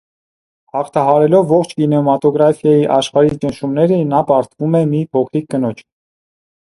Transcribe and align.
Հաղթահարելով 0.75 1.51
ողջ 1.55 1.75
կինոմատոգրաֆիայի 1.81 2.87
աշխարհի 2.95 3.37
ճնշումները, 3.45 4.01
նա 4.15 4.23
պարտվում 4.33 4.79
է 4.81 4.85
մի 4.95 5.03
փոքրիկ 5.15 5.51
կնոջ։ 5.57 5.89